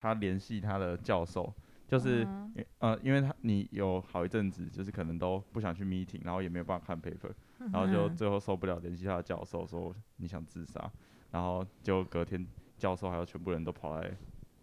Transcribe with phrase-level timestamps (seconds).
[0.00, 1.52] 他联系他的教授，
[1.86, 7.30] 就是、嗯、呃，因为他你有好一阵子就是可能都不想去 meeting，然后也没有办法看 paper，
[7.72, 10.90] 然后就最后受不了联系他的教授说你想自杀，
[11.30, 12.46] 然后就隔天
[12.78, 14.10] 教授还有全部人都跑来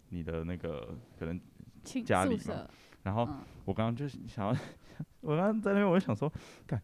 [0.08, 1.40] 你的那个可能
[2.04, 2.66] 家里嘛，
[3.02, 3.28] 然后
[3.64, 4.56] 我刚刚就想要，
[5.20, 6.30] 我刚刚在那边我就想说，
[6.66, 6.82] 看。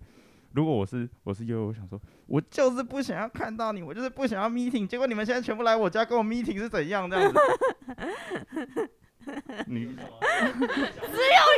[0.54, 4.86] 如果我是我是悠悠，我想说，我就是不想要看到你，我就是不想要 meeting。
[4.86, 7.38] 结果你们现在全部来我家跟我 meeting 是怎样这样子？
[9.66, 9.98] 你只有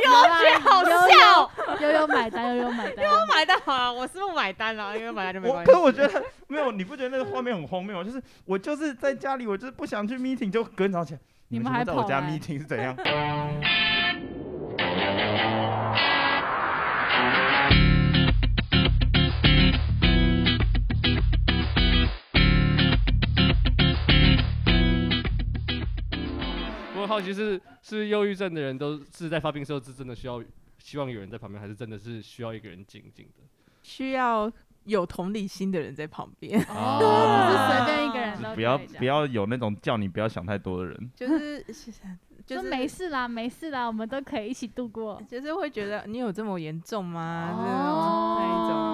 [0.05, 0.09] 悠
[0.41, 1.51] 觉好笑，
[1.81, 5.71] 悠悠买单，悠悠买单，悠悠买单好啊，我是不买单了，因为买单就没关系。
[5.71, 8.01] 可是我觉得没有，你不觉得那个画面很荒谬？
[8.03, 12.95] 就是我就是在家里，我就是不想去 meeting，就隔天早上起来，你们还在我家 meeting 是怎样？
[27.07, 30.43] 好奇是是忧郁症的人都是在发病的时候是真的需要
[30.77, 33.43] 希望有人在旁边，还是真的是需要一个人静静的？
[33.81, 34.51] 需要
[34.83, 36.59] 有同理心的人在旁边。
[36.69, 36.99] 哦，
[37.47, 41.11] 不是随便一个人都不要不要有那种叫你不要想太多的人。
[41.15, 41.63] 就是
[42.45, 45.21] 就是没事啦，没事啦，我们都可以一起度过。
[45.27, 47.53] 就是会觉得你有这么严重吗？
[47.53, 48.86] 哦、那一种对，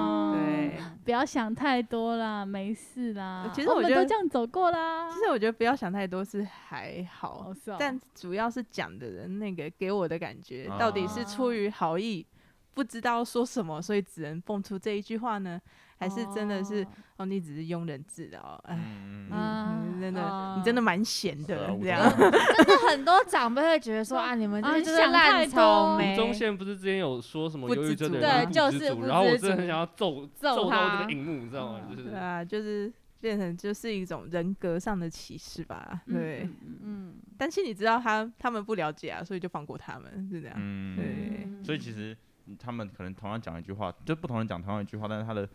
[1.03, 3.51] 不要想太多啦，没事啦。
[3.53, 5.09] 其实我觉得我们都这样走过啦。
[5.11, 12.25] 其实我觉得不要想太多是还好，哦哦、但主要是讲的人那个给我的感觉，到底是出于好意，
[12.73, 15.61] 不知道说什么，所以只能蹦出这一句话呢？
[16.03, 16.87] 还是真的是哦，
[17.17, 22.01] 哦，你只是庸人自扰，哎、嗯嗯，真的，嗯、你真的蛮闲的、嗯、这样。
[22.11, 26.13] 真的很多长辈会觉得说 啊，你们就是烂草莓。
[26.13, 31.81] 吴宗宪不是之前有说什么忧郁症的人不知足，对，就是不然后我真的很想要揍揍到这个荧幕，你知道吗？
[31.89, 36.01] 就是对啊，就是变成就是一种人格上的歧视吧。
[36.05, 40.57] 对，嗯，嗯，但是你知道他他们不了解啊，所以就放过他们，是这样。
[40.59, 42.17] 嗯，对，所以其实
[42.59, 45.47] 他们可能同样讲一句话，就不同人讲同样一句话，但是他的。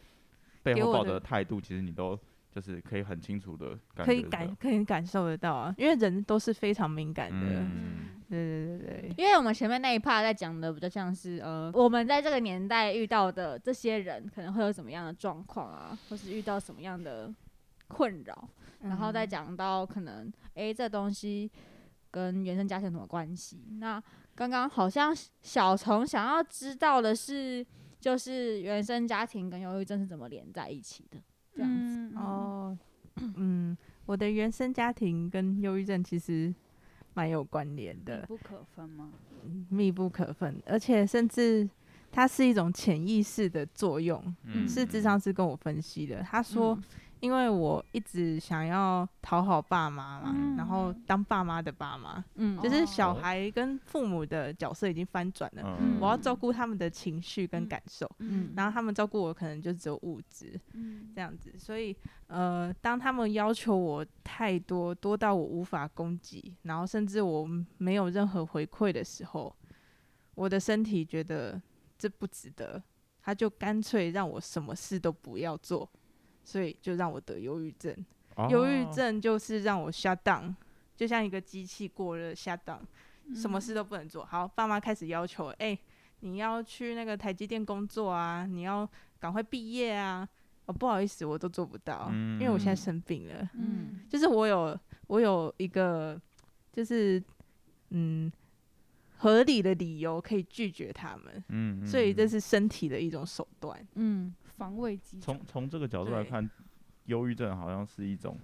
[0.75, 2.19] 背后抱的态度，其实你都
[2.51, 7.37] 就是可以很清楚的感，可以感可以感受得到啊，因为人都是非常敏感的。
[7.41, 9.15] 嗯，对对对对。
[9.17, 17.33] 因为我们前面那一 part 在讲的比较像是呃，我们在这个年代遇到的这些人可能会有什么样的状况啊，或是遇到什么样的
[17.87, 18.49] 困扰，
[18.81, 21.51] 然后再讲到可能诶、欸，这东西
[22.11, 23.63] 跟原生家庭有什么关系？
[23.79, 24.03] 那
[24.35, 27.65] 刚刚好像小虫想要知道的是。
[28.01, 31.19] 就是原生家庭跟忧郁症是怎么连在一起的？
[31.55, 32.79] 这样子、嗯、哦，
[33.37, 33.77] 嗯，
[34.07, 36.55] 我的原生家庭跟忧郁症其实
[37.15, 39.13] 蛮有关联的，密不可分吗？
[39.69, 41.69] 密不可分，而且甚至
[42.11, 46.79] 它是一种潜意识的作用，嗯、是智商师跟我分析的，他说。
[47.21, 61.97] 嗯因为我一直想要讨好爸妈嘛，嗯、然后当爸妈的爸妈，嗯，就是小孩跟父母的角色已经翻转了，嗯、我要照顾他们的情绪跟感受，嗯，然后他们照顾我可能就只有物质，嗯，这样子，所以
[62.29, 67.49] 呃，当他们要求我太多，多到我无法供给，然后甚至我
[67.79, 69.55] 没有任何回馈的时候，
[70.35, 71.61] 我的身体觉得
[71.99, 72.81] 这不值得，
[73.23, 75.91] 他就干脆让我什么事都不要做。
[76.49, 77.95] 所以就让我得忧郁症，
[78.49, 80.55] 忧郁症就是让我 shut down，
[80.97, 82.81] 就像一个机器过热 shut down，
[83.35, 84.25] 什么事都不能做。
[84.25, 85.79] 好，爸妈开始要求，哎、欸，
[86.21, 88.89] 你要去那个台积电工作啊，你要
[89.21, 90.27] 赶快毕业啊。
[90.65, 93.51] 哦，不好意思，我都做不到，因为我现在生病了。
[93.53, 94.79] 嗯，就是我有
[95.09, 96.19] 我有一个
[96.73, 97.23] 就是
[97.91, 98.33] 嗯
[99.19, 101.45] 合理的理由可以拒绝他们。
[101.49, 103.87] 嗯，所以这是身体的一种手段。
[103.97, 104.35] 嗯。
[104.59, 105.21] 防卫机。
[105.21, 106.51] 从从这个角度来看，
[107.05, 108.37] 忧郁症好像是一种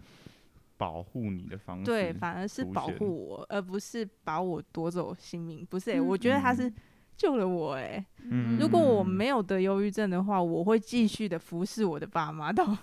[0.76, 1.84] 保护你的方式。
[1.84, 5.66] 对，反而是保护我，而不是把我夺走性命。
[5.66, 6.72] 不是、欸，嗯、我觉得他是
[7.16, 7.82] 救了我、欸。
[7.82, 12.76] 哎、嗯，如果我没有得忧郁症的话，我会继续的服侍我的爸妈到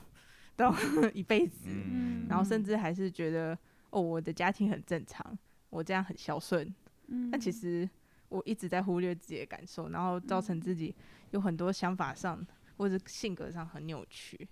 [0.55, 0.75] 到
[1.15, 3.57] 一辈子，嗯、然后甚至还是觉得
[3.89, 5.37] 哦，我的家庭很正常，
[5.69, 6.73] 我这样很孝顺。
[7.07, 7.89] 嗯，但其实
[8.29, 10.95] 我一直在忽略自己的感受，然后造成自己
[11.31, 12.45] 有很多想法上。
[12.81, 14.47] 或者性格上很扭曲，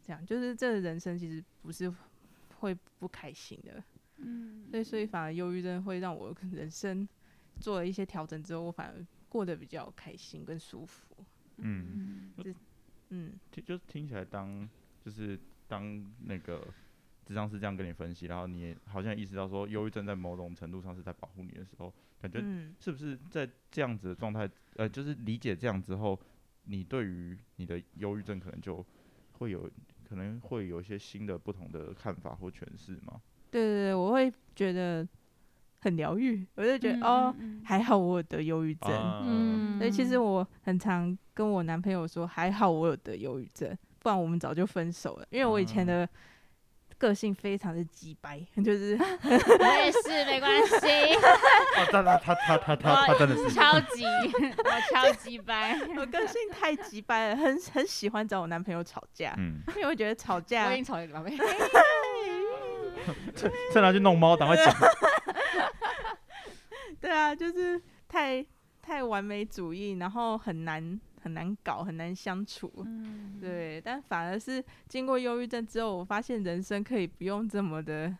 [0.00, 1.92] 这样就是这个人生其实不是
[2.60, 3.82] 会不开心的，
[4.18, 7.08] 嗯，所以所以反而忧郁症会让我人生
[7.58, 11.02] 做了一些调整之后，我反而过得比较开心跟舒服，
[11.56, 12.54] 嗯，就
[13.08, 14.68] 嗯，就听起来当
[15.04, 15.36] 就是
[15.66, 16.64] 当那个
[17.24, 21.92] 智商是这样跟你分析，然后你也好像意识到说，忧郁症在某种程度上是在保护你的时候，
[22.22, 22.40] 感觉
[22.78, 26.16] 是不是在这样子的状态，呃，就是理解这样之后。
[26.66, 28.84] 你对于你的忧郁症可能就
[29.32, 29.68] 会有
[30.08, 33.20] 可能会有一些新的不同的看法或诠释吗？
[33.50, 35.06] 对对对，我会觉得
[35.80, 38.90] 很疗愈，我就觉得、嗯、哦，还好我有得忧郁症。
[39.24, 45.26] 嗯，所以其实我很常跟我男朋友说，还好我有得忧郁症，不然我们早就分手了。
[45.30, 46.08] 因为我以前的
[46.98, 50.76] 个性非常的机掰，就是 我也是，没关系。
[51.16, 59.34] 哦，他他他他他他真的是超级，我超级掰， 我个性太机掰了，很很喜欢找我男朋友吵架。
[59.36, 61.38] 嗯，因为我觉得吵架，我已经吵了两遍。
[63.36, 64.74] 趁趁他去弄猫，赶快讲。
[67.00, 68.44] 对啊，就是太
[68.80, 72.72] 太完美主义，然后很难很难搞，很难相处。
[72.86, 78.16] 嗯、对，但反而是经过忧郁症之后，我发现人生可以不用这么的，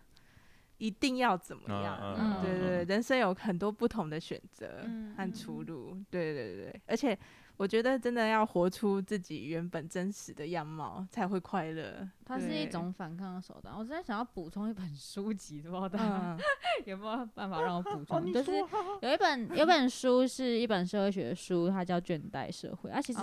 [0.79, 1.97] 一定要怎么样？
[2.19, 4.85] 嗯、对对对，人生有很多不同的选择
[5.17, 5.91] 和出路。
[5.93, 7.17] 嗯、对对对，而且。
[7.58, 12.06] 我觉得真的要活出自己原本真实的样貌，才会快乐。
[12.25, 13.75] 它是一种反抗的手段。
[13.75, 16.37] 我真的想要补充一本书籍，不知道大家
[16.85, 18.19] 有没有办法让我补 充？
[18.19, 18.53] 哦、就是
[19.00, 22.91] 有一本有一本书是一本社会学的书，它叫《倦怠社会》。
[22.93, 23.20] 啊，其实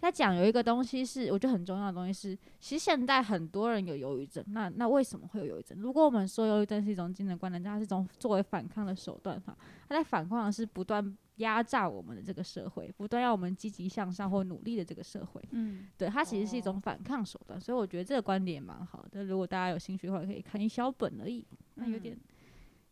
[0.00, 4.44] 它讲有一个东西是我觉得很重要的东西是，其实现代很多人有忧郁症。
[4.48, 5.76] 那那为什么会有忧郁症？
[5.80, 9.56] 如果我们说忧郁症是一种精神观念，它是一种作为反抗的手段哈，
[9.88, 11.16] 它在反抗的是不断。
[11.36, 19.24] 压榨我们的这个社会，不断要我们积极向上或努力的这个社会，嗯，对，它其实是一种反抗手段，哦、所以我觉得这个观点蛮好的。
[19.24, 22.14] 如果大家有兴趣的话，可以看一小本而已，那有点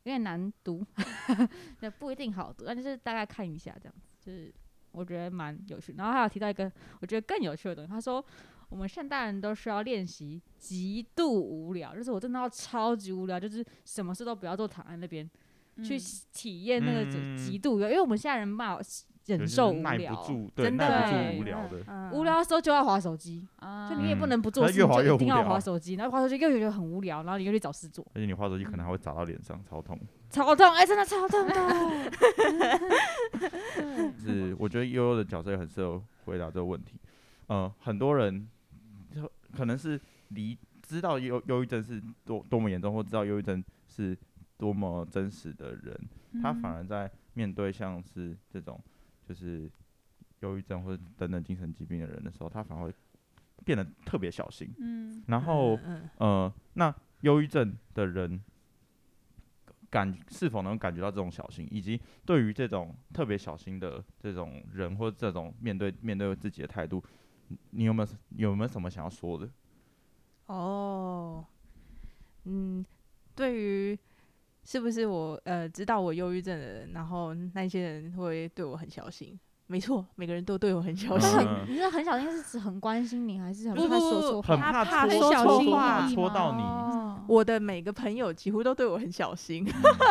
[0.02, 0.84] 有点难读，
[1.80, 4.52] 那不一定好读，但就是大概看一下这样子，就是
[4.92, 5.94] 我觉得蛮有趣。
[5.96, 6.70] 然后还有提到一个
[7.00, 8.22] 我觉得更有趣的东西，他说
[8.68, 15.28] 我们现代人都需要练习极度无聊，就是我真的要超级无聊，就是什么事都不要做，躺在那边。
[15.82, 15.98] 去
[16.32, 17.04] 体验那个
[17.36, 18.78] 极度，因为我们现在人嘛
[19.26, 20.22] 忍受无聊，
[20.54, 21.32] 真的。
[21.38, 23.48] 无聊的，无聊的时候就要划手机，
[23.88, 29.98] 就你也不能不做事，就一定要划手机，然后划手机又觉得很无聊，然后你又去找事做，而且你划手机可能还会砸到脸上，超痛，
[30.28, 31.54] 超痛，哎，真的超痛的。
[34.22, 37.00] 是，我觉得悠悠的角色也很适合回答这个问题。
[37.48, 38.46] 嗯，很多人
[39.10, 39.22] 就
[39.56, 39.98] 可能是
[40.28, 44.14] 离知道忧忧郁症是多多么严重，或知道忧郁症是。
[44.56, 46.08] 多么真实的人，
[46.40, 48.80] 他反而在面对像是这种
[49.26, 49.70] 就是
[50.40, 52.94] 忧郁症或者等等精神疾病的人的时候，他反而会
[53.64, 54.72] 变得特别小心。
[54.78, 55.78] 嗯，然后
[56.18, 58.40] 呃，那忧郁症的人
[59.90, 67.02] 感是否能感觉到这种小心，以及对于这种特别小心的这种人或这种面对面对自己的态度，
[67.70, 69.50] 你有没有有没有什么想要说的？
[70.46, 71.44] 哦，
[72.44, 72.86] 嗯，
[73.34, 73.98] 对于。
[74.64, 79.38] 是不是我呃知道我忧郁症的人，然后那些人会对我很小心？
[79.66, 81.38] 没错，每个人都对我很小心。
[81.40, 84.48] 嗯、你是很小心，是指很关心你，还是很怕说错话？
[84.48, 86.62] 很怕怕说错话戳到你。
[86.62, 89.66] 哦、我的每个朋友几乎都对我很小心，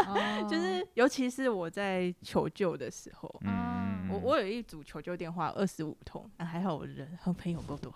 [0.07, 7.93] 嗯、 就是尤其是我在求救的时候，嗯、我我有一组求救电话二十五通，啊，还好我人和朋友够多，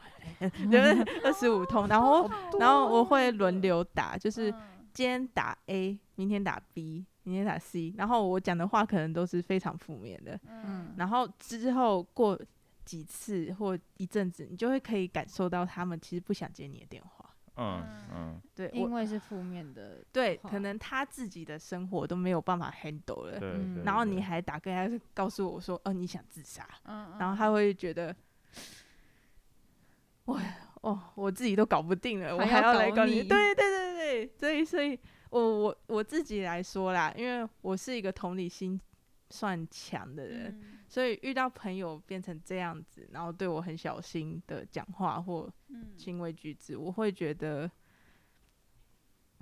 [0.70, 0.92] 对，
[1.26, 4.54] 二十五通，然后然后我会轮流打，就是。
[4.98, 12.36] 今天打 A，明天打 B，明天打 C，然后我讲的话可能都是非常负面的，嗯，然后之后过
[12.84, 28.16] 几次或一阵子，你就会可以感受到他们其实不想接你的电话，嗯嗯，对，因为是负面的，对，可能他自己的生活都没有办法 handle 了，对，然后你还打给他告诉我说，哦，你想自杀，嗯，然后他会觉得，
[30.26, 30.42] 我。
[30.82, 33.24] 哦，我自己都搞不定了，我还要来搞你？
[33.24, 34.98] 对对对对，所以所以
[35.30, 38.80] 我我我自己来说啦，因为我是一个同理心
[39.30, 45.52] 算强的人，嗯、所以遇到朋友变成这样子，然后对我很小心的讲话或
[45.98, 47.70] 行为举止，嗯、我会觉得，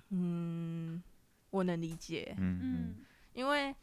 [0.10, 1.02] 嗯，
[1.52, 2.60] 我能理解，嗯。
[2.64, 2.96] 嗯，
[3.34, 3.76] 因为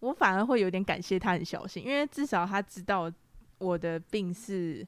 [0.00, 3.12] 我反而会有点感谢他很小心，因为至少他知道
[3.58, 4.84] 我的病是。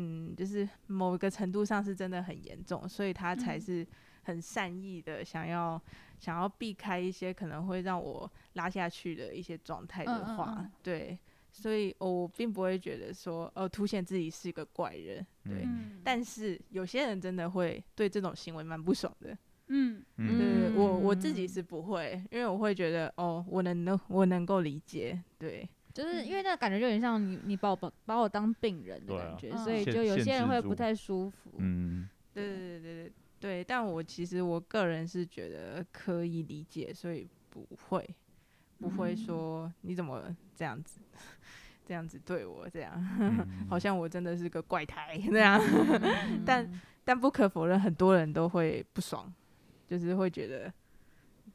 [0.00, 3.84] 嗯，就是某一个程度上是真的很严重，所以他才是
[4.22, 5.80] 很善意的想要、嗯、
[6.20, 10.72] 想要避开一些可能会让我拉下去的一些状态的话，嗯嗯嗯。
[10.84, 11.18] 对，
[11.50, 19.36] 所以我并不会觉得说呃凸显自己是一个怪人，对，嗯、但是有些人真的会对这种行为蛮不爽的，
[19.66, 25.68] 嗯，对我我自己是不会，因为我会觉得哦，我能能我能够理解，对。
[25.94, 31.52] 就是因为那个感觉就有点像你，你把我把把我当病人的感觉，啊、所以就有些人会不太舒服。
[31.58, 33.64] 嗯，对对对对对对。
[33.64, 38.08] 但我其实我个人是觉得可以理解，所以不会
[38.78, 40.22] 不会说你怎么
[40.54, 41.00] 这样子
[41.84, 45.60] 这样子对我这样，嗯、 好像我真的是个怪胎那样。
[46.46, 46.70] 但
[47.04, 49.32] 但不可否认，很多人都会不爽，
[49.86, 50.72] 就是会觉得。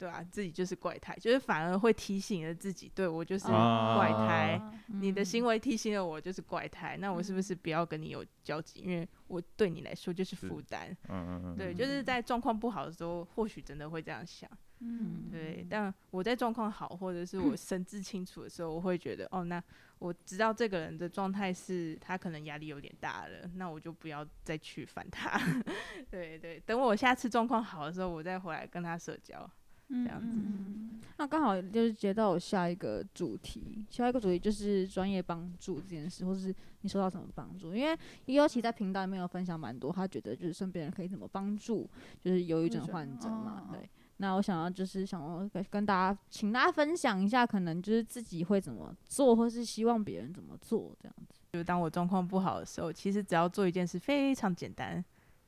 [0.04, 8.80] 对啊，自己就是怪胎，就是反而会提醒了自己，对我就是怪胎，啊、你的行为提醒了我就是怪胎，嗯、那我是不是不要跟你有交集？
[8.80, 10.94] 因为我对你来说就是负担。
[11.08, 11.56] 嗯嗯嗯。
[11.56, 14.50] 对，就是在状况不好的时候，或许真的会这样想。
[14.80, 15.30] 嗯。
[15.32, 19.62] 对，但我在状况好，或者是我 神志清楚的时候，我会觉得，哦，那
[19.98, 25.40] 我知道这个人的状态是他可能压力有点大了，那我就不要再去烦他。
[26.10, 29.50] 对对，等我下次状况好的时候，我再回来跟他社交。
[29.88, 37.74] 这样子，嗯、那刚好就是接到我下一个主题，下一个主题就是专业帮助这件事，或是你收到什么帮助？
[37.74, 41.88] 因为尤其在频道里面有分享蛮多，他觉得就是身边人可以怎么帮助，
[42.20, 43.68] 就是忧郁症患者嘛。
[43.70, 51.40] 对，那我想要就是想要跟大家，请大家分享一下，可能就是自己会怎么做，或是希望别人怎么做这样子。
[51.52, 55.04] 就是当我状况不好的时候，其实只要做一件事，非常简单。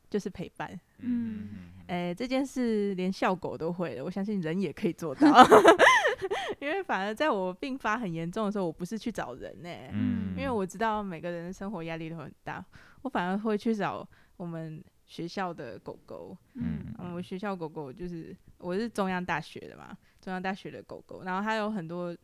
[0.09, 1.49] 就是陪伴，嗯，
[1.89, 5.27] 哎、欸，这件事连小狗都会的，我相信人也可以做到。
[6.61, 12.65] 因为反而在我病发很严重的时候，我不是去找人呢、欸，嗯，因为我知道每个人的生活压力都很大，
[13.03, 22.15] 我反而会去找我们学校的狗狗，嗯，我们学校狗狗就是我是中央大学的嘛，中央大学的狗狗，然后还有很多，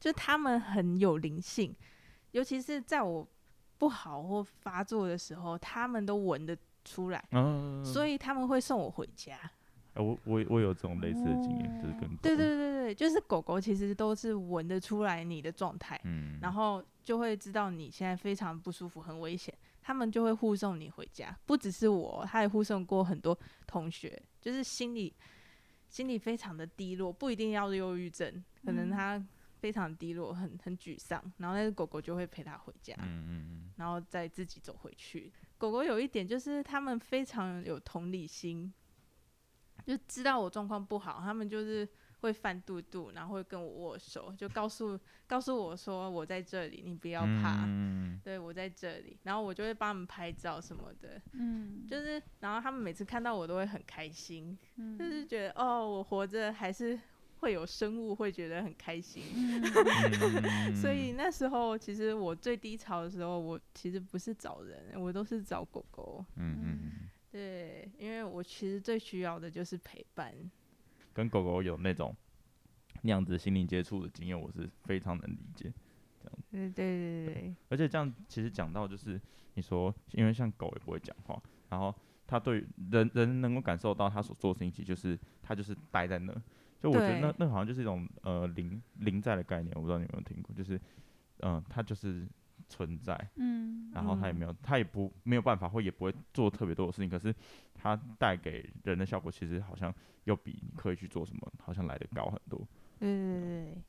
[0.00, 1.74] 就是他们很有灵性，
[2.30, 3.28] 尤其是在我
[3.76, 9.38] 不好或发作的时候，它们都闻得出来，嗯、所以他们会送我回家。
[9.94, 21.36] 欸、我我我有这种类似的经验，哦、就是跟狗对对对对，就是狗狗其实都是闻得出来你的状态，嗯，然后就会知道你现在非常不舒服，很危险，他们就会护送你回家。
[21.46, 23.38] 不只是我，他也护送过很多
[23.68, 25.14] 同学，就是心里
[25.88, 29.24] 心里非常的低落，不一定要忧郁症，可能他
[29.60, 35.32] 非常低落，很很沮丧，然后那只狗狗就会陪他回家，嗯嗯，然后再自己走回去。
[35.58, 38.72] 狗狗有一点就是，他们非常有同理心，
[39.86, 41.88] 就知道我状况不好，他们就是
[42.20, 56.98] 会翻肚肚，然后会跟我握手，就告诉告诉我说我在这里，你不要怕，嗯、对我在这里，然后我就会帮他们拍照什么的，嗯，就是然后他们每次看到我都会很开心，嗯、就是觉得哦，我活着还是。
[57.44, 59.22] 会有生物会觉得很开心，
[60.80, 66.24] 所以那时候其实我最低潮的时候，我其实不是找人，我都是找狗狗。
[66.36, 66.90] 嗯嗯，
[67.30, 70.34] 对，因为我其实最需要的就是陪伴。
[71.12, 72.16] 跟狗狗有那种
[73.02, 75.70] 那样子心灵接触的经验，我是非常能理解。
[76.22, 77.54] 这样子，对对对对。
[77.68, 79.20] 而且这样其实讲到就是
[79.52, 81.94] 你说，因为像狗也不会讲话，然后
[82.26, 86.34] 它对人人能够感受到它所做的事情，其实就是它就是待在那。
[86.84, 90.76] 就我觉得那那好像就是一种呃零零在的概念，我不知道你有没有听过，就是
[91.38, 92.28] 嗯、呃，它就是
[92.68, 97.34] 存在，嗯，然后它也没有，它也不没有办法或也不会做特别多的事情，可是
[97.74, 99.92] 它带给人的效果其实好像
[100.24, 102.60] 又比你可以去做什么，好像来的高很多。
[102.98, 103.82] 对，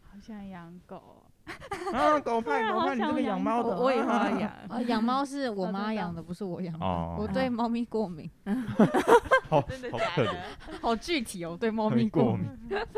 [0.00, 1.30] 好像养狗。
[1.92, 4.86] 啊，狗派狗派，你这个养猫的，我也会 养。
[4.86, 6.86] 养猫是 我妈养的，不是我养的。
[7.18, 8.30] 我对猫咪过敏。
[9.48, 10.34] 好，好可怜，
[10.80, 12.46] 好具体哦，对猫咪过敏。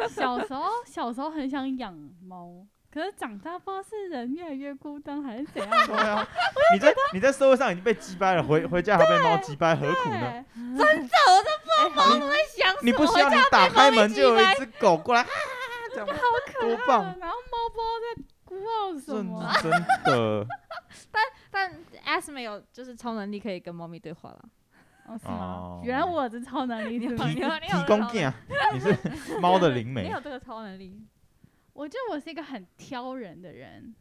[0.08, 1.94] 小时候，小时候很想养
[2.26, 5.86] 猫，可是长大不知道是人越来越孤单还是怎样。
[5.86, 6.26] 对啊，
[6.74, 10.44] 你在你在社会上已经被击败了，回回家还被猫击败，何苦呢？
[10.54, 12.80] 真的，我都不知道猫在想什么。
[12.82, 15.28] 你不需要你打开门就有一只狗过来，啊，
[15.92, 16.14] 这样好
[16.46, 16.68] 可爱。
[16.68, 17.02] 多棒！
[17.18, 18.24] 然后猫不知道在。
[19.62, 19.73] 真
[20.04, 20.46] 的，
[21.11, 21.73] 但但
[22.04, 24.49] Asma 有就是超能力可以跟猫咪对话了。
[25.06, 25.80] 哦，是吗？
[25.84, 27.16] 原来我这超能力，提提
[27.87, 28.34] 供给啊！
[28.73, 31.02] 你是猫的灵媒，你有这个超能力。
[31.73, 33.94] 我觉得我是一个很挑人的人，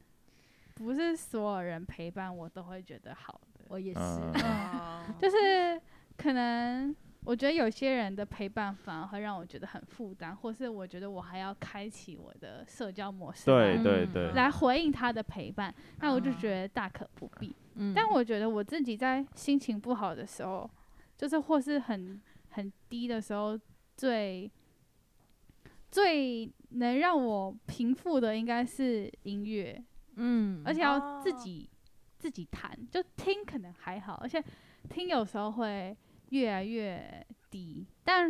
[0.76, 3.66] 不是所有人陪伴我都会觉得好的。
[3.68, 4.00] 我也是，
[5.20, 5.82] 就是
[6.18, 6.96] 可能。
[7.26, 17.56] 我觉得有些人的陪伴反而会让我觉得很负担，或是我觉得我还要开启我的社交模式，对对对，来回应他的陪伴，那我就觉得大可不必。
[17.76, 20.70] 嗯，但我觉得我自己在心情不好的时候，
[21.18, 23.58] 就是或是很很低的时候，
[23.96, 24.52] 最
[25.90, 29.82] 最能让我平复的应该是音乐，
[30.16, 31.70] 嗯，而且要自己
[32.20, 34.44] 自己弹，就听可能还好，而且
[34.90, 35.96] 听有时候会。
[36.30, 38.28] 越来越低，但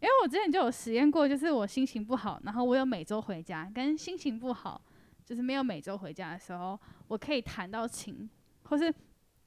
[0.00, 4.80] 因为我之前就有实验过，就是我心情不好，然后我有每周回家，跟心情不好，
[5.26, 8.30] 就是没有每周回家的时候，我可以弹到琴，
[8.62, 8.94] 或是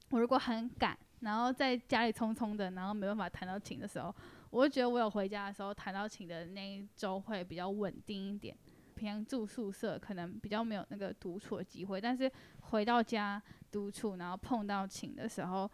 [0.09, 4.13] 我如果很赶，然后在家里匆匆的，然后没办法弹到琴的时候，
[4.49, 8.53] 我会觉得我有回家的时候弹到琴的那一周会比较稳定一点。
[8.93, 15.71] 平常住宿舍可能比较没有那个独处的机会，但是回到家独处，然后碰到琴的时候。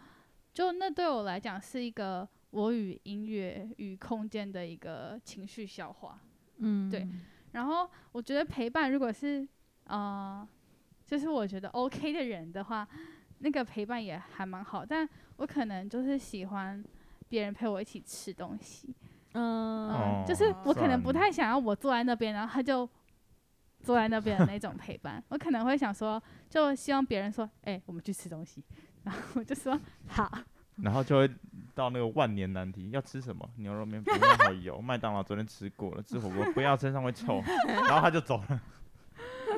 [0.57, 6.19] 就那对我来讲是一个我与音乐与空间的一个情绪消化。
[6.57, 7.07] 嗯，对。
[7.51, 9.47] 然后我觉得陪伴，如果是
[9.83, 10.47] 呃，
[11.05, 12.87] 就是我觉得 OK 的人的话，
[13.37, 14.83] 那个陪伴也还蛮好。
[14.83, 16.83] 但我可能就是喜欢
[17.29, 18.91] 别人陪我一起吃东西。
[19.33, 22.89] 嗯，嗯，就是我可能不太想要我坐在那边，然后他就
[23.83, 25.23] 坐在那边的那种陪伴。
[25.29, 28.63] 我可能会想说，就希望别人说，哎、欸，我们去吃东西。
[29.07, 30.29] 然后我就说好。
[30.83, 31.29] 然后就会
[31.73, 33.49] 到那个万年难题，要吃什么？
[33.55, 37.41] 牛肉面不要好油，麦当劳昨天吃过了，吃火锅不要身上会臭。
[37.65, 38.61] 然后他就走了。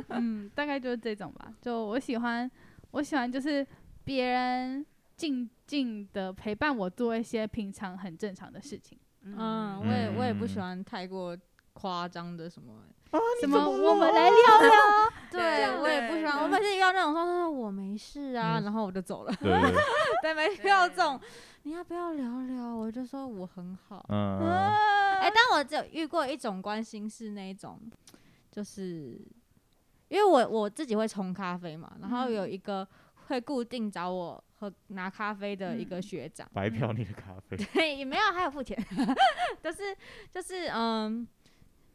[0.10, 1.52] 嗯，大概就是这种吧。
[1.62, 2.50] 就我喜欢，
[2.92, 3.66] 我喜欢就是
[4.06, 4.86] 别人
[5.18, 8.98] 静静的陪伴我做一些平常很正常的事情。
[9.24, 11.38] 嗯，我也我也不喜欢太过
[11.80, 12.74] 夸张的什么。
[13.12, 13.58] 啊、什么？
[13.58, 14.72] 我们来聊聊。
[15.32, 16.44] 对，我也不喜欢。
[16.44, 19.34] 我每次遇到那种说说我没事啊，嗯、然后我就走了。
[20.22, 21.20] 对， 没遇到这种，
[21.64, 22.76] 你要不要聊聊？
[22.76, 24.06] 我就说我很好。
[24.10, 24.40] 嗯。
[25.20, 27.80] 哎、欸，但我只有遇过一种关心是那种，
[28.52, 29.20] 就是
[30.10, 32.88] 因为我我自己会冲咖啡嘛，然后有一个
[33.28, 37.58] 会固定找我喝拿咖啡的一个学长，白嫖你的咖啡。
[37.74, 38.78] 对，也没有，还有付钱。
[39.64, 39.98] 就是
[40.32, 41.28] 就是嗯。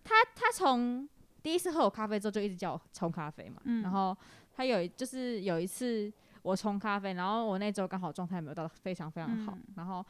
[0.04, 1.08] 他他从
[1.42, 4.16] 第一次喝我咖啡之后就一直叫我冲咖啡嘛，嗯、然后
[4.54, 10.04] 他有就是有一次我冲咖啡，然后我那周刚好状态没有到非常非常好，嗯、然后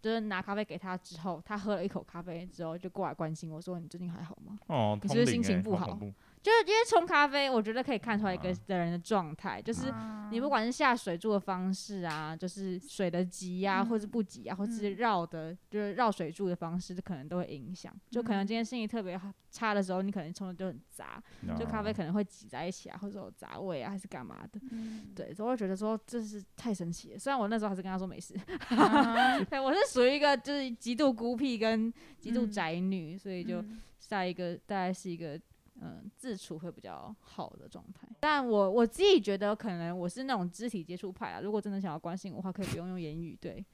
[0.00, 4.58] 就是拿咖啡给他之后，他喝了一口咖啡之后就过来关心我说，你最近还好吗？
[4.66, 5.98] 哦，你是不是心情不好？
[6.42, 9.92] 就是因为冲咖啡，我觉得可以看出来一个人的状态，啊、就是
[10.30, 17.92] 你不管是下水柱的方式啊，就是水的急呀、啊，或是不急啊，嗯、或者是绕的，就是绕水柱的方式，可能都会影响。
[17.94, 19.20] 嗯、就可能今天心情特别
[19.50, 24.58] 差的时候，你可能冲的就很杂，嗯、就咖啡可能会挤在一起啊，或者有杂味啊，还是干嘛的。
[24.70, 27.18] 嗯、对，所以我觉得说这是太神奇了。
[27.18, 28.34] 虽然我那时候还是跟他说没事，
[28.70, 33.62] 啊、 对，我是属于一个就是极度孤僻跟极度宅女，嗯、所以就
[33.98, 35.38] 下一个大概是一个。
[35.82, 41.40] 嗯，自处会比较好的状态，但我我自己觉得可能我是那种肢体接触派啊。
[41.40, 43.64] 如果真的想要关心我的话，可以不用用言语，对，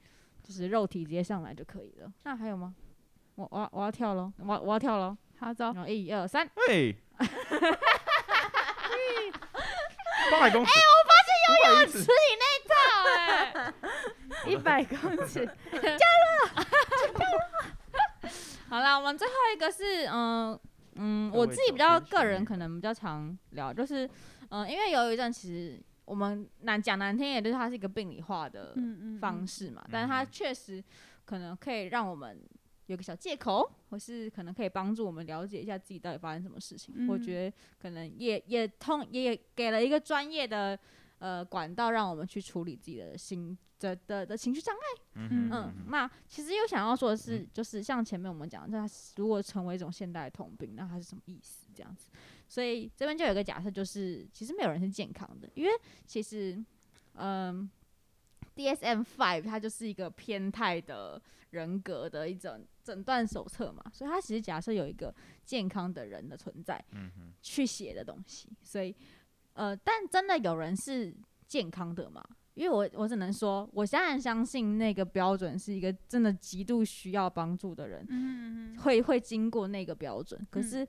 [0.41, 2.09] 就是肉体直接上来就可以了。
[2.23, 2.73] 那还有吗？
[3.35, 5.17] 我我要我要跳喽，我我要跳喽。
[5.37, 6.49] 好，走，一二三。
[6.69, 6.95] 喂。
[10.31, 10.71] 八百公尺。
[10.71, 12.73] 哎、欸，我发现游泳池里那套、
[13.09, 13.19] 欸，
[14.45, 16.65] 哎，一百公尺， 加了，
[18.69, 20.57] 好了，我们最后一个是嗯。
[20.97, 24.05] 嗯，我自己比较个人可能比较常聊，就是，
[24.49, 28.75] 嗯、呃，因为有一阵其实我们难讲难听，也就是它是一个病理化的
[29.19, 30.83] 方式嘛，嗯嗯嗯，但是它确实
[31.25, 32.39] 可能可以让我们
[32.87, 36.95] 有个小借口，或是可能可以帮助我们了解一下自己到底发生什么事情。
[36.97, 40.79] 嗯、我觉得可能也也通也给了一个专业的
[41.19, 43.57] 呃管道，让我们去处理自己的心。
[43.79, 51.67] 的的的情绪障碍，嗯，嗯，那其实又想要说的是，就是像前面我们讲，那如果成为一种现代通病，那它是什么意思？
[51.75, 52.07] 这样子，
[52.49, 55.69] 所以这边就有一个假设，就是其实没有人是健康的，因为
[56.07, 56.57] 其实，
[57.13, 57.69] 嗯
[58.55, 65.13] ，DSM Five 它就是一个偏态的人格的一种诊断手册嘛，所以它其实假设有一个
[65.45, 68.95] 健康的人的存在，嗯哼，去写的东西，所以，
[69.57, 71.11] 呃，但真的有人是
[71.47, 72.23] 健康的吗？
[72.53, 80.39] 因为我我只能说，我现在相信那个标准是一个真的极度需要帮助的人，嗯、嗯会会经过那个标准。
[80.49, 80.87] 可是、嗯、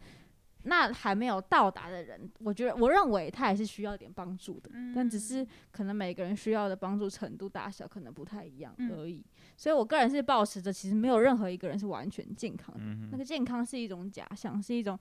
[0.63, 9.17] 那还没有到达的人，我觉得我认为他也是需要点帮助的，嗯、但只是可能每个人需要的帮助程度大小可能不太一样而已。
[9.19, 9.25] 嗯、
[9.57, 12.81] 所以我个人是保持着，其实没有任何一个人是完全健康的。
[13.13, 14.99] 那个健康是一种假象，是一种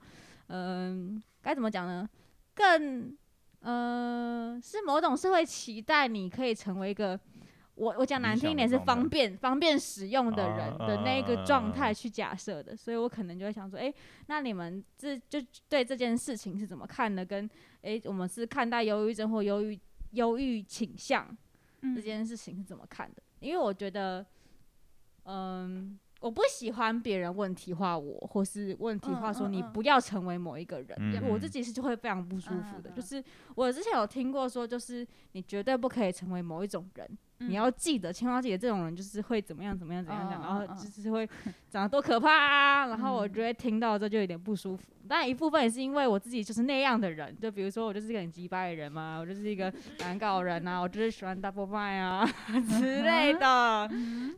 [0.48, 2.08] 嗯、呃，该怎么讲呢？
[2.54, 3.16] 更。
[3.60, 7.18] 呃，是某种社会期待，你可以成为一个，
[7.74, 13.94] 我我讲难听一点是方便方便使用的人的那个状态去假设的，所以我可能就会想说，哎、欸，
[14.26, 17.24] 那你们这就对这件事情是怎么看的？
[17.24, 17.44] 跟
[17.82, 19.78] 哎、欸，我们是看待忧郁症或忧郁
[20.12, 21.36] 忧郁倾向
[21.94, 23.22] 这件事情是怎么看的？
[23.40, 24.24] 因为我觉得，
[25.24, 25.98] 嗯。
[26.20, 32.90] 我不喜欢别人问题化我，或是问题化说你不要成为某一个人，嗯嗯、我自己是就会非常不舒服的。
[32.90, 33.22] 嗯、就是
[33.54, 37.18] 我之前有听过说，就是你绝对不可以成为某一种人。
[37.40, 41.24] 你要记得，千万记得，这种人就是会怎么样怎么样怎么样讲，然后就是会
[41.70, 42.86] 长得多可怕啊！
[42.86, 44.82] 然后我觉得听到这就有点不舒服。
[45.10, 52.26] 但一部分也是因为我自己就是那样的人，就比如说我就是一个很机掰的人嘛，我就是一个难搞人啊，我就是喜欢 double fine 啊
[52.68, 53.88] 之类的。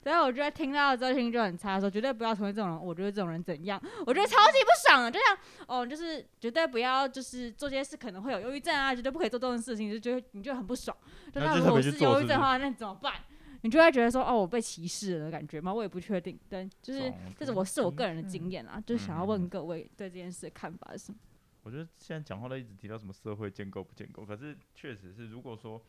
[0.01, 2.81] 所以我觉得听到之后心情就很差，说绝对不要成为这种人。
[2.81, 3.83] 我觉得这种人怎样？
[4.07, 5.11] 我觉得超级不爽啊！
[5.11, 10.97] 就像哦，就是绝对不要就是做这些事可能会有忧郁症啊，绝对不可以做这种事情，就觉得你就很不爽。
[11.33, 13.15] 就那如果是忧郁症的话，那怎么办？
[13.63, 15.73] 你就会觉得说，哦，我被歧视了的感觉吗？
[15.73, 21.19] 我也不确定，对，就是这是我是我个人的经验啊，嗯、就是想要问各位对这件事的看法是什么？
[21.63, 25.81] 我觉得现在讲话都一直提到什么社会建构不建构，可是确实是，如果说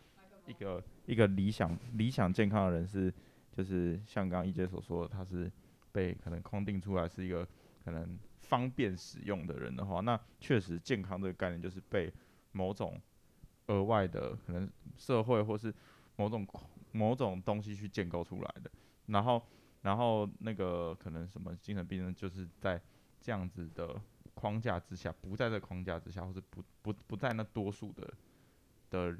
[0.46, 3.14] 一个一个理想理想健康的人是，
[3.56, 5.50] 就是像刚刚一杰所说的，他是
[5.94, 7.48] 被可能框定出来是一个
[7.86, 12.12] 可能方便使用的人的话，那确实健康这个概念就是被
[12.52, 13.00] 某种
[13.68, 15.74] 额外的可能社会或是
[16.22, 16.48] 某种
[16.92, 18.72] 某种东西去建构出来的，
[19.08, 19.42] 然后
[19.82, 22.80] 然后那个可能什么精神病人就是在
[23.20, 24.00] 这样子的。
[24.34, 28.12] 框架之下，不在这框架之下，或是不不不在那多数的
[28.90, 29.16] 的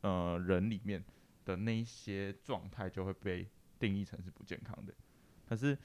[0.00, 1.04] 呃人里面
[1.44, 3.46] 的那一些状态，就会被
[3.78, 4.92] 定义成是不健康的。
[5.46, 5.78] 可是，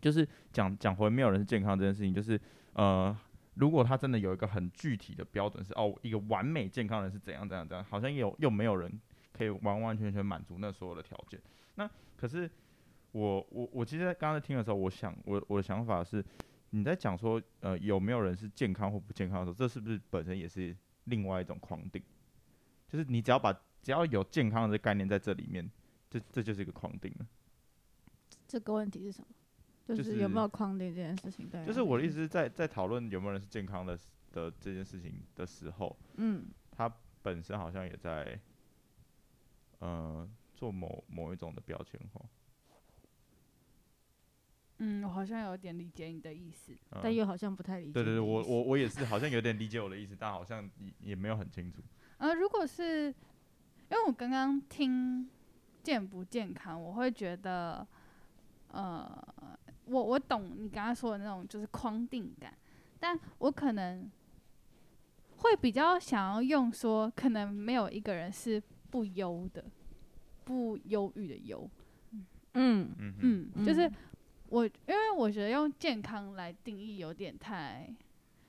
[0.00, 2.38] 就是讲讲回没有人是健康这件事情，就是
[2.74, 3.18] 呃，
[3.60, 8.90] 如果他真的有一个很具体的标准是哦，一个完美健康人是怎样怎样怎样，好像有又没有人
[9.32, 11.40] 可以完完全全满足那所有的条件。
[11.74, 12.50] 那可是
[13.12, 16.24] 我我我其实刚刚在听的时候，我想我我的想法是。
[16.72, 20.72] 你在讲说，呃，有没有人是健康或不健康的时候，这是不是本身也是
[21.06, 22.00] 另外一种框定？
[22.86, 25.68] 就是你只要把只要有健康的概念在这里面，
[26.08, 27.26] 这这就是一个框定了。
[28.46, 29.26] 这个问题是什么？
[29.96, 31.48] 就是有没有框定这件事情？
[31.48, 33.98] 对，就是我的意思是在在讨论有没有人是健康的
[34.32, 38.38] 的这件事情的时候，嗯，他本身好像也在，
[39.78, 42.20] 呃，做某某一种的标签化。
[44.82, 47.92] 嗯，我好像有点理解你的意思，嗯、但又好像不太理解。
[47.92, 51.82] 对对对，我我我也是，好像有点理解我的意思，但好像也也没有很清楚。
[52.16, 55.28] 呃，如果是因为我刚刚听
[55.82, 57.86] 健不健康，我会觉得，
[58.68, 59.29] 呃，
[59.90, 62.54] 我我懂你刚刚说的那种就是框定感，
[62.98, 64.10] 但我可能
[65.36, 69.64] 会比较想要用说，可能没有一个人是不忧的，
[70.44, 71.68] 不忧郁的忧。
[72.54, 73.90] 嗯嗯嗯，就是。
[74.50, 77.86] 我因为我觉得用健康来定义有点太，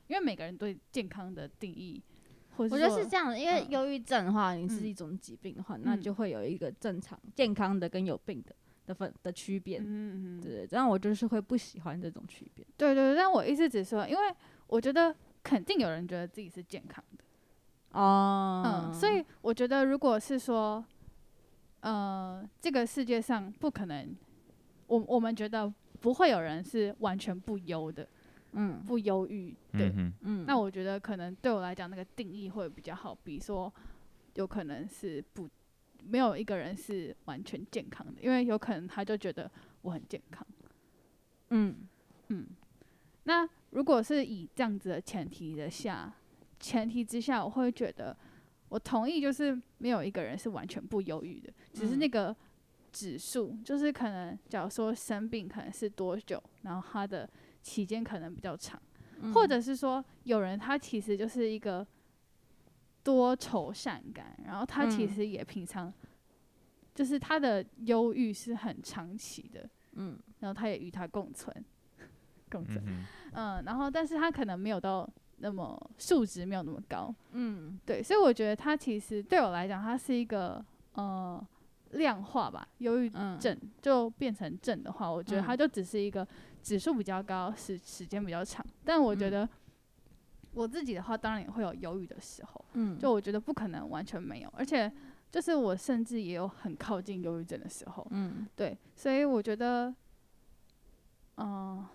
[0.08, 2.02] 因为每个人对健康的定义，
[2.58, 8.56] 或者我觉得是这样的，因为忧郁症的话，你是一种疾病的话，嗯、那就会有一个正常健康的跟有病的
[8.92, 9.80] 的分的区别。
[9.80, 12.66] 嗯嗯，对，这样我就是会不喜欢这种区别。
[12.78, 14.36] 对对对，但我意思只是说，因为
[14.68, 17.24] 我觉得肯定有人觉得自己是健康的。
[17.98, 20.84] 哦，嗯，所以我觉得如果是说，
[21.80, 24.16] 呃，这个世界上不可能，
[24.88, 25.74] 我我们觉得。
[26.02, 28.08] 不会有人是完全不忧的，
[28.54, 33.72] 嗯，不忧郁，对，嗯，那我觉得可能对我来讲，那个定义会比较好，比如说，
[34.34, 35.48] 有可能是不，
[36.04, 39.50] 没有一个人是完全健康的，因为有可能他就觉得
[39.82, 40.46] 我很健康，
[41.50, 41.76] 嗯。
[42.30, 42.48] 嗯，
[43.24, 46.14] 那如果是以这样子的前提的下，
[46.60, 48.16] 前提之下，我会觉得
[48.70, 52.36] 我同意，就是没有一个人是完全不忧郁的，只是那个。
[52.94, 57.26] 指数就是可能，假如说生病可能是多久，然后他的
[57.62, 58.82] 期间可能比较长，
[59.22, 61.88] 嗯、或者是说有人他其实就是一个
[63.04, 65.92] 多愁善感，然后他其实也平常
[66.94, 71.54] 就是他的忧郁是很长期的，嗯，然后他也与他共存，
[72.50, 81.46] 共存，嗯，嗯，然后但是他可能没有到那么数值没有那么高，嗯，对，所以我觉得他其实对我来讲，他是一个呃。
[81.96, 86.26] 量化吧，忧郁症就变成症的话，嗯、我觉得他就只是一个
[86.64, 88.66] 指数比较高，时时间比较长。
[88.86, 89.46] 但我觉得
[90.54, 92.66] 我自己的话，当然也会有犹豫的时候。
[92.74, 94.92] 嗯，就我觉得不可能完全没有，而且
[95.32, 98.08] 就是我甚至也有很靠近忧郁症的时候。
[98.12, 99.88] 嗯，对，所以我觉得，
[101.36, 101.90] 嗯、呃，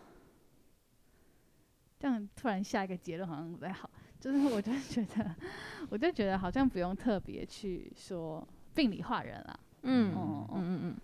[1.99, 3.91] 这样突然下一个结论好像不太好。
[4.19, 5.37] 就是我就觉得，
[5.91, 9.61] 我就觉得好像不用特别去说病理化人了。
[9.83, 10.97] 嗯嗯嗯嗯，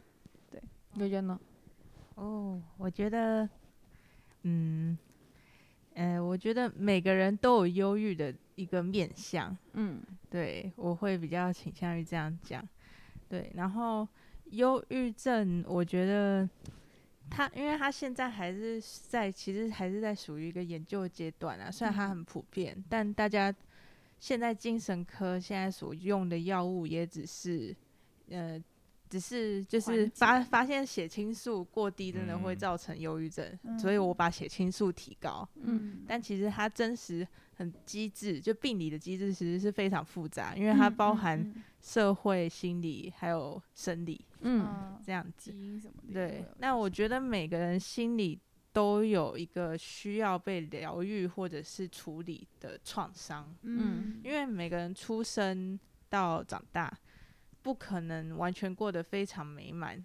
[0.51, 0.61] 对，
[1.09, 1.39] 觉得呢？
[2.15, 3.49] 哦，我觉得，
[4.43, 4.97] 嗯，
[5.95, 10.01] 呃，我觉得每个人都有忧郁的一个面相，嗯，
[10.31, 12.67] 对，我会比较倾向于这样讲，
[13.29, 14.07] 对，然后
[14.47, 16.49] 忧郁症，我觉得
[17.31, 23.55] 他，因为他现在还是在，其实还是在属于一个研究阶段啊，虽然它很普遍，嗯、但大家
[24.19, 27.77] 现在精神科现在所用的药物也只是，
[28.29, 28.63] 呃。
[29.13, 35.47] 只是就是发发现血清素过低真的会造成忧郁症，嗯、所以我把血清素提高。
[35.57, 44.19] 嗯，但其实它真实很机制，就病理的机制其实是非常复杂，因为它包含社会、心理还有生理。
[44.41, 45.53] 嗯，这样子。
[45.53, 48.41] 的对，那我觉得每个人心里
[48.73, 53.55] 都有一个需要被疗愈或者是处理的创伤。
[53.61, 56.91] 嗯，因为每个人出生到长大。
[57.63, 60.05] 不可能完全过得非常美满、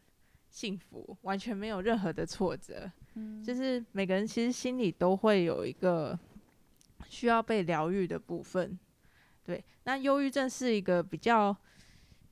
[0.49, 2.89] 幸福，完全没有任何的挫折。
[3.15, 6.17] 嗯，就是每个人其实心里都会有一个
[7.09, 8.77] 需要被疗愈的部分。
[9.43, 11.55] 对，那忧郁症是一个比较，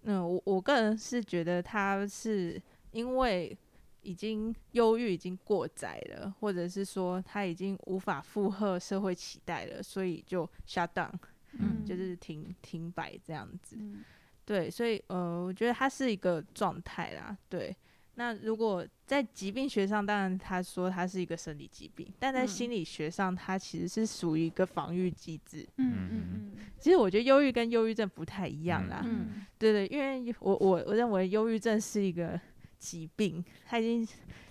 [0.04, 2.62] 嗯，我我个人是觉得他是
[2.92, 3.58] 因为
[4.02, 11.12] 已经忧郁已经过载了，或者是说他已经无法负荷社会期待了，所以就 shut down，
[11.54, 13.76] 嗯，就是停停摆这样子。
[13.80, 14.04] 嗯
[14.46, 17.36] 对，所以呃，我觉得它是一个状态啦。
[17.50, 17.76] 对，
[18.14, 25.68] 那如果在疾病学上，当然他说它是一个生理疾病，但在心理学上，它其实是属于一个防御机制。
[25.78, 26.52] 嗯嗯嗯。
[26.80, 29.02] 其实我觉得忧郁跟忧郁症不太一样啦。
[29.04, 29.46] 嗯。
[29.58, 32.40] 对对，因为我我我认为忧郁症是一个
[32.78, 34.08] 疾病，它已经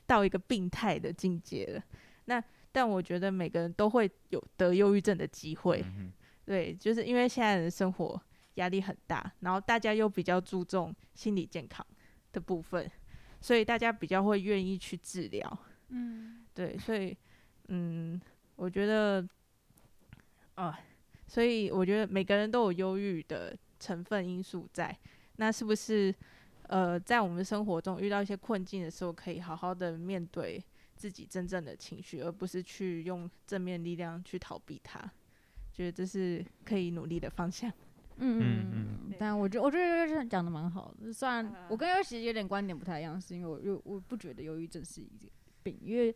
[0.07, 1.83] 到一个病态的境界了。
[2.25, 5.85] 那但我觉得每个人都会有得忧郁症的机会。
[6.45, 8.21] 对，就是因为现在的生活。
[8.55, 11.85] 压力很大，然后大家又比较注重心理健康
[12.33, 12.91] 的部分，
[13.41, 15.59] 所以大家比较会愿意去治疗。
[15.89, 17.17] 嗯，对，所以，
[17.69, 18.21] 嗯，
[18.57, 19.27] 我觉得，
[20.55, 20.79] 啊，
[21.27, 24.97] 所以我觉得每个人都有忧郁的成分因素在。
[25.37, 26.15] 那是不是，
[26.69, 30.65] 呃，在我们生活中遇到一些困境的时候，可以好好的面对
[30.97, 35.01] 自己真正的情绪，而不是去用正面力量去逃避它？
[35.73, 37.73] 觉得这是可以努力的方向。
[38.19, 45.29] 嗯嗯嗯，但我觉得我觉得这讲的蛮好的，虽然我跟优其实有点观点不太一样，是因为我又我不觉得忧郁症是一个
[45.63, 46.15] 病，因为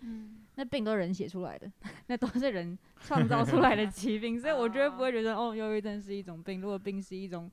[0.54, 1.70] 那病都是人写出来的，
[2.06, 7.50] 那都是人创造出来的疾病，所以我觉得不会觉得哦，忧郁症是一种病，如果病是一种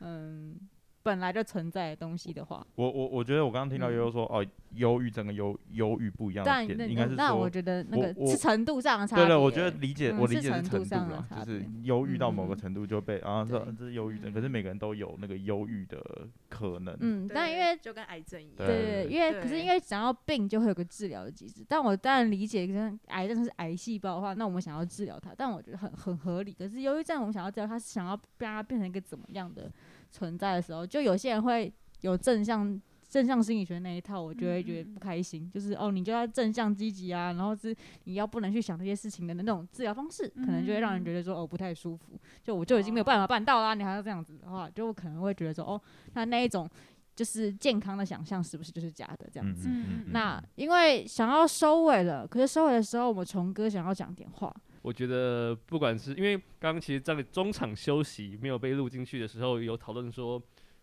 [0.00, 0.58] 嗯。
[1.04, 9.26] 本来就存在的东西的话，我我我觉得我刚刚听到悠悠说、嗯、哦，忧郁症跟忧忧郁不一样的点，应该是说，那我觉得那个是程度上的差别。
[9.26, 16.02] 对对，我觉得理解、嗯、我理解是程度上啦，就是忧郁到某个程度就被、嗯、啊说这是忧郁症，可是每个人都有那个忧郁的
[16.48, 16.96] 可能。
[17.00, 26.50] 嗯，但因为就跟癌症一样，对对，对，因为可是因为想要病就会有个治疗的机制，但我当然理解，跟癌症是癌细胞的话，那我们想要治疗它，但我觉得很很合理。
[26.50, 29.70] 可是忧郁症我们想要治疗它，是想要让它变成一个怎么样的？
[30.14, 31.72] 存在的时候，就有些人会
[32.02, 35.42] 有正向正向心理学那一套，我就会觉得不开心。
[35.42, 37.74] 嗯、就是哦，你就要正向积极啊，然后是
[38.04, 42.18] 你要不能去想这些事情的那种治疗方式，嗯、可能就会让人觉得说哦不太舒服。
[42.44, 45.80] 就我就已经没有办法办到啦，哦、你还要这样子的话，就可能会觉得说哦，
[46.12, 46.70] 那那一种
[47.16, 49.68] 就是健康的想象是不是就是假的这样子？
[49.68, 54.54] 嗯嗯、那因为想要收尾了，可是收尾的时候，我们从哥想要讲点话。
[54.84, 60.40] 我觉得不管是因为刚刚其实在中场休息没有被录进去的时候，有讨论说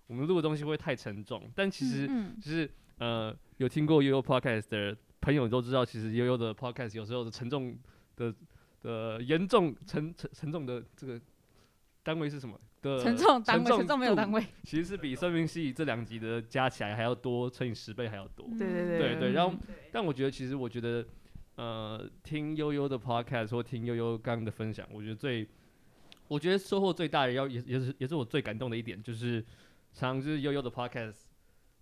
[0.07, 2.07] 我们录的东西会太沉重，但其实
[2.41, 7.77] 就是呃有听过悠悠 podcast 的朋友都知道，其实悠悠的 podcast 有时候的沉重
[8.15, 8.33] 的
[8.81, 11.21] 的严重沉沉沉重的这个
[12.01, 12.97] 单位是什么的？
[13.03, 18.47] 沉重单位，沉重没有单位，其实是比生命系这两集的加起来还要多，乘以十倍还要多。
[18.57, 19.31] 对对对对对。
[19.33, 19.55] 然后，
[19.91, 21.05] 但我觉得其实我觉得。
[21.55, 25.47] 呃，听悠悠的 podcast 或听悠悠刚刚的分享，我觉得最，
[26.27, 29.43] 我觉得收获最大的要也也是也是我最感动的一点，就是
[29.93, 31.23] 常就是悠悠的 podcast，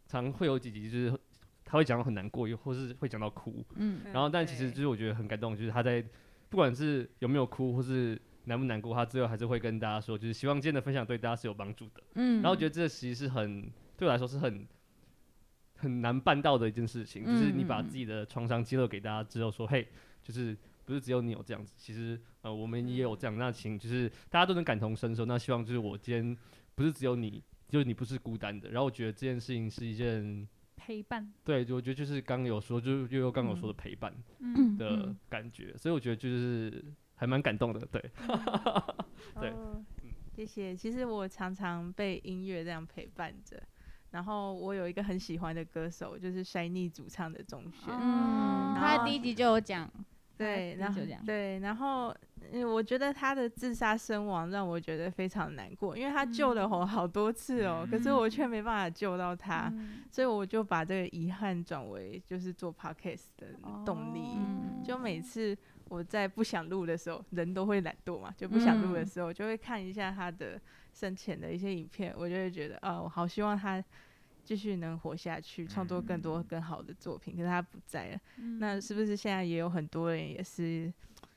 [0.07, 1.19] 常会有几集就是
[1.63, 6.03] 他会讲到很难过，又或是会讲到哭，嗯，然后但其实就是我觉得很感动，就是他在
[6.49, 14.67] 不管是有没有哭或是难不难过，他最后还是会跟大家说，就是希望今天的分享对大家是有帮助的，嗯，然后我觉得这其实是很对我来说是很。
[15.79, 19.87] 很难办到的一件事情，就是你把自己的创伤揭露给大家之后，说：“嘿，
[20.21, 23.37] 就是不是只有你有这样子，其实呃我们也有这样。
[23.37, 25.25] 那请就是大家都能感同身受。
[25.25, 26.37] 那希望就是我今天
[26.75, 28.69] 不是只有你，就是你不是孤单的。
[28.69, 34.13] 然后我觉得这件事情是一件陪伴，对，就我觉得就是刚有说，就悠悠刚有说的陪伴
[34.77, 36.83] 的感觉，所以我觉得就是
[37.15, 38.11] 还蛮感动的，对，
[39.39, 39.53] 对，
[40.35, 40.75] 谢谢。
[40.75, 43.61] 其实我常常被音乐这样陪伴着。
[44.11, 47.89] 然后我有一个很喜欢的歌手，就是 SHINee 主唱的钟鉉。
[47.89, 49.89] 嗯，他第一集就有讲，
[50.37, 52.15] 对，然后对，然后
[52.51, 63.47] 嗯，我觉得他的自杀身亡让我觉得非常难过，因为他救了我好多次哦，嗯、可是我却没办法救到他，嗯、所以我就把这个遗憾转为就是做 Podcast 的
[63.85, 64.21] 动力。
[64.21, 70.59] 哦、就每次我在不想录的时候，人都会懒惰嘛，就不想录的时候，就会看一下他的。
[70.91, 73.81] 生前的一些影片，我就会觉得，啊，我好希望他
[74.43, 77.35] 继续能活下去，创作更多更好的作品。
[77.37, 80.91] 可是他不在了，嗯、那是不是现在也有很多人也是，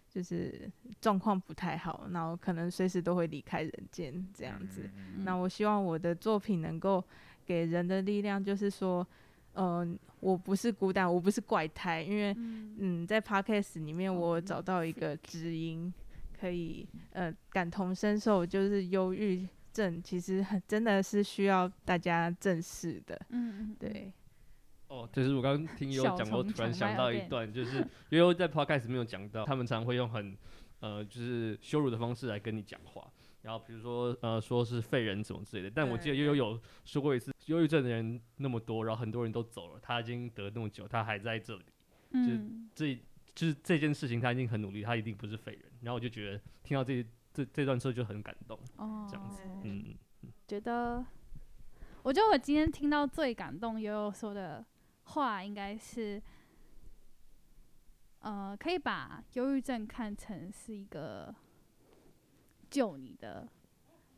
[0.08, 0.68] 就是
[1.02, 4.90] 状况不太好，然后可能随时都会离开人间这样子？
[4.96, 7.04] 嗯、那我希望我的作品能够
[7.44, 9.06] 给人的力量，就是说，
[9.54, 15.92] 嗯、呃，我不是孤单，我不是怪胎，因为，嗯，嗯，在 Podcast 里面我找到一个知音。
[16.40, 23.14] 可以呃感同身受，就是忧郁症其实很真的是需要大家正视的。
[23.28, 24.12] 嗯嗯，对。
[24.88, 30.36] 哦，就是我刚刚听悠悠讲，过突然想到一段， 就是悠悠在 podcast 没有讲到，他们常会用很
[30.80, 33.08] 呃就是羞辱的方式来跟你讲话，
[33.42, 35.70] 然后比如说呃说是废人什么之类的。
[35.72, 41.64] 但我记得悠悠有说过一次，忧郁症的人那么多，然后很多人都走了，他已经得那么久，他还在这里，
[42.10, 43.02] 嗯、就这
[43.34, 45.64] 就是这件事情他已经很努力，他一定不是废人。
[45.80, 49.94] 然后我就觉得听到这这这段之后就很感动，哦，这样子，嗯，
[50.46, 51.04] 觉得，
[52.02, 54.64] 我觉得我今天听到最感动悠悠说的。
[55.04, 56.22] 话应该是，
[58.20, 61.34] 呃，可以把忧郁症看成是一个
[62.70, 63.46] 救你的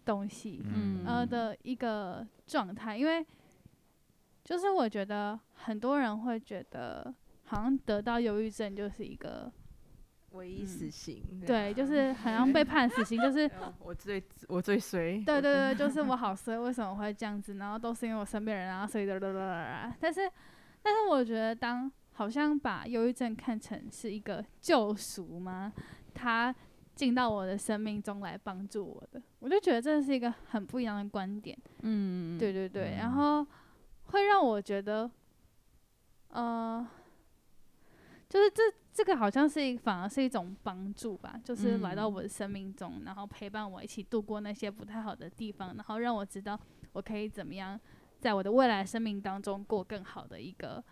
[0.05, 3.25] 东西，嗯，呃的一个状态，因为
[4.45, 7.14] 就是我觉得很多人会觉得，
[7.45, 9.51] 好像得到忧郁症就是一个
[10.33, 17.55] 唯一死刑，嗯，对，就是好像被 判死刑，就是 我最我最衰，对对对， 就是我好衰，为什么会这样子？
[17.55, 20.31] 然后都是因为我身边人，然后所以的啦啦啦，但是。
[20.87, 25.73] 但是我觉得，当好像把忧郁症看成是一个救赎吗？
[26.12, 26.55] 他
[26.94, 31.59] 进到我的生命中来帮助我的，我就觉得这是一个很不一样的观点。
[31.83, 33.46] 嗯，对对对，然后
[34.04, 35.11] 会让我觉得，
[36.28, 36.87] 呃，
[38.28, 46.59] 就是这这个好像是一反而是一种帮助吧，就是来到我的生命中，然后陪伴我一起度过那些不太好的地方，然后让我知道
[46.92, 47.78] 我可以怎么样。
[48.20, 50.83] 在我的未来生命当中过更好的一个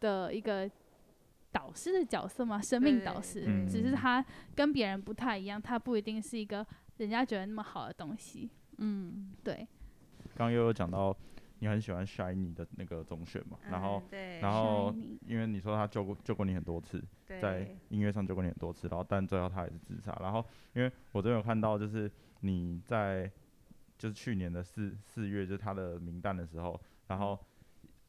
[0.00, 0.68] 的一个
[1.54, 2.60] 导师的角色吗？
[2.60, 4.22] 生命导师，嗯、只是他
[4.56, 8.50] 跟别人不太一样，他不一定是一个人家觉得那么好的东西。
[8.78, 9.54] 嗯，对。
[10.34, 11.16] 刚刚又有讲到
[11.60, 14.92] 你很喜欢 Shiny 的那个中学嘛，然后，嗯、然后
[15.24, 17.00] 因为你说他救过救过你很多次，
[17.40, 20.14] 在音乐上救过你很多次，然后但最后他也是自杀。
[20.20, 23.30] 然后因为我这边有看到，就是你在。
[23.96, 27.38] 就是去年的四四月，就是他的名单的时候，然后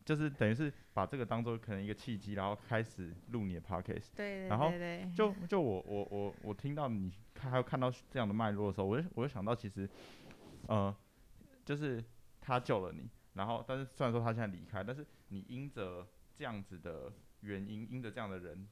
[0.05, 4.11] 就是等于是把这个当做可能一个契机，然后开始录你的 podcast。
[4.15, 4.71] 对，对，对，对，然后
[5.15, 9.89] 就 就我我我我听到你看还有看到这样的脉络的时候，我就我就想到其实，
[10.67, 10.95] 呃，
[11.65, 12.03] 就是
[12.39, 18.67] 他救了你，然后但是虽然说他现在离开，但是你因着这样子的原因，因着这样的人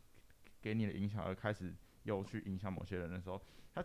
[0.62, 3.42] 给你的影响而开始又去影响某些人的时候，
[3.74, 3.84] 他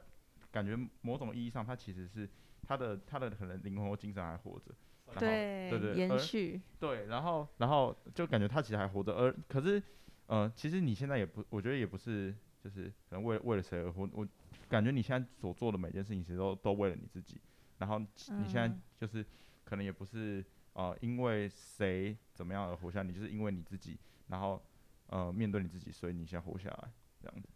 [0.51, 2.29] 感觉某种意义上他其实是。
[2.61, 4.75] 他的他的可能灵魂或精神还活着，
[5.17, 9.83] 对对对，延续对，然后然后就感觉他其实还活着，而可是，
[10.27, 14.27] 呃，其实你现在也不，我觉得也不是，就是可能为为了谁而活，我
[14.69, 17.41] 感觉你现在所做的每件事情其实都都为了你自己，
[17.79, 19.25] 然后你现在就是
[19.65, 20.45] 可能也不是
[20.75, 24.63] 呃因为谁怎么样而活下，你就是因为你自己，然后
[25.07, 27.49] 呃面对你自己，所以你现在活下来这样子。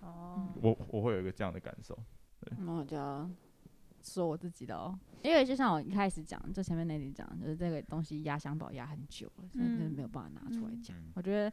[0.00, 1.94] 哦，我我会有一个这样的感受。
[2.40, 2.96] 对，那我就。
[4.02, 10.96] 说我自己的哦，因为就像我一开始讲，就前面那里讲，就是这个东西压箱宝压很久了，所以就是没有办法拿出来讲。
[10.96, 11.52] 嗯、我觉得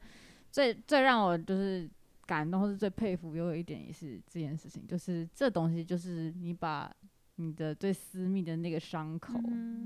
[0.52, 1.90] 最最让我就是
[2.26, 6.92] 感动，或是最佩服，又有一点也是这件事情，就是这东西就是你把
[7.36, 9.40] 你的最私密的那个伤口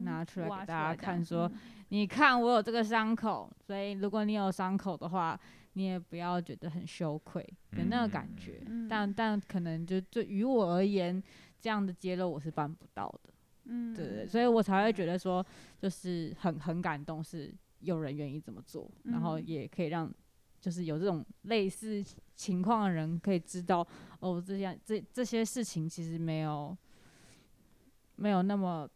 [0.04, 5.40] 拿出来给大家看，说、嗯、你看我有这个伤口，所以如果你有伤口的话，
[5.74, 8.62] 你也不要觉得很羞愧的那个感觉。
[8.68, 11.22] 嗯、但但可能就就于我而言。
[11.62, 13.34] 这样的揭露我是办不到的，
[13.66, 15.46] 嗯，对对，所以我才会觉得说，
[15.78, 20.12] 就是很很感动，是有人愿意这么做，嗯、然后也可以让，
[20.60, 22.04] 就是有这种类似
[22.36, 23.88] 情况的人可以知道，
[24.20, 26.76] 哦，这样这这些事情其实没有，
[28.16, 28.90] 没有那么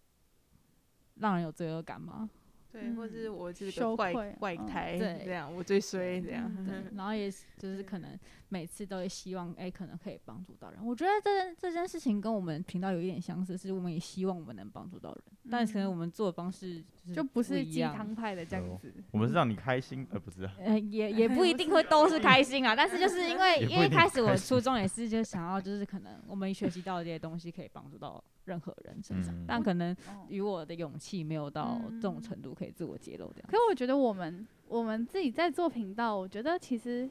[1.15, 2.29] 让人有罪恶感吗？
[2.75, 10.85] 对，或是我是个怪怪胎，这样我最衰这样，对，然后也就是可能每次都会希望，哎，可能可以帮助到人。
[10.85, 18.93] 我觉得这这件事情跟我们频道有一点相似，是我们也希望我们能帮助到人，但是可能我们做的方式就不是鸡汤派的这样子。
[19.11, 22.75] 我们是让你开心，呃不是 呃，也也不一定会都是开心啊。
[22.75, 28.23] 但是就是因为 因为一开始我初衷也是就想要就是可能我们学习到的这些东西可以帮助到。
[28.45, 29.95] 任何人身上，嗯、但可能
[30.29, 33.49] 与我的勇气没有到这种程度，可以自我揭露这样。
[33.49, 37.09] 可是我觉得我们我们自己在做频道，我觉得其实，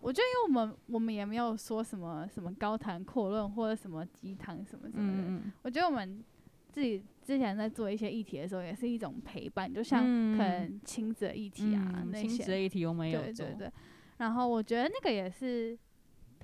[0.00, 5.28] 我觉得因为我们我们也没有说什么什么高谈阔论或者什么鸡汤什么什么的。
[5.28, 6.20] 嗯、我觉得我们
[6.72, 12.26] 自己之前在做一些议题的时候，也是一种陪伴，就像可能亲子的议题啊、嗯、那些。
[12.26, 13.46] 亲子的议题我们有做。
[13.46, 13.72] 对对对。
[14.16, 15.78] 然后我觉得那个也是。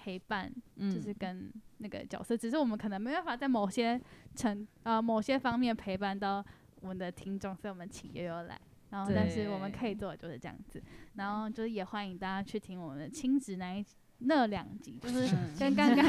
[0.00, 4.00] 陪伴，就是跟那个角色，嗯、只是我们可能没办法在某些
[4.36, 6.42] 层呃某些方面陪伴到
[6.80, 8.58] 我们的听众，所以我们请悠悠来。
[8.90, 10.80] 然后，但是我们可以做的就是这样子。
[11.14, 13.84] 然后，就是也欢迎大家去听我们的亲子那一
[14.20, 16.04] 那两集，就是跟刚刚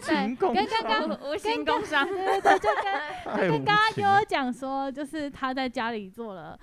[0.00, 6.58] 对，跟刚刚无心工伤，对对对，就跟就跟刚刚悠悠讲说，就是他在家里做了。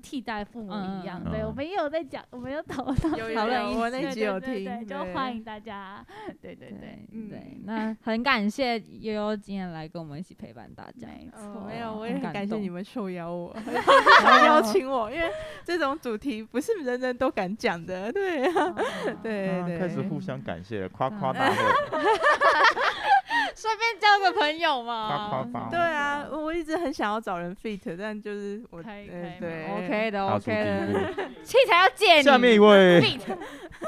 [0.00, 6.04] 替代父母一样，嗯、对，我们也有在讲，我们有讨论讨论，我那集有听，就欢迎大家，
[6.42, 13.54] 对对对，对，那很感谢悠悠今天来跟我们一起陪伴大家，没错，没有，我也很感谢你们受邀我，
[14.46, 15.30] 邀请我，因为
[15.64, 18.40] 这种主题不是人人都敢讲的，对。
[18.60, 18.74] 啊，
[19.22, 21.56] 对对，开始互相感谢，夸夸大会。
[23.60, 32.22] 顺便交个朋友嘛，对啊，我一直很想要找人 fit，但就是我可以可以对，OK 的 OK 的， 器材要借你。
[32.22, 33.02] 下面一位。
[33.02, 33.36] Fit，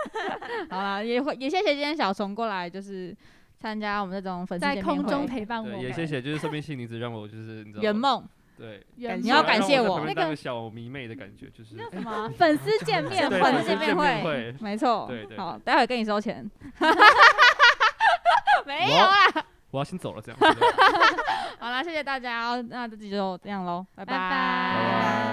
[0.68, 3.16] 好了，也会也谢谢今天小虫过来，就是
[3.58, 8.22] 参加我们这种粉丝在空中陪伴我，也谢谢，就是顺便心灵子让我就是你知道圆梦，
[8.58, 10.00] 对，你要感谢我。
[10.04, 11.76] 那个小迷妹的感觉，就是。
[11.90, 16.46] 什么粉丝见面会，粉丝见面会，没错，对对，好，待会跟你收钱。
[18.64, 20.38] 没有啦，我要先走了，这样。
[21.58, 24.12] 好啦，谢谢大家，那这集就这样喽，拜拜。
[24.12, 25.31] 拜拜。